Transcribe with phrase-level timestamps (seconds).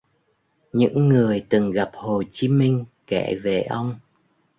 [0.73, 3.95] Những người từng gặp Hồ Chí Minh kể về ông